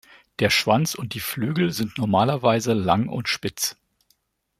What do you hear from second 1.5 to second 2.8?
sind normalerweise